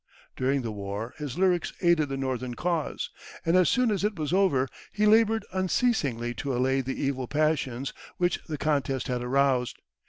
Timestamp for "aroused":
9.21-9.77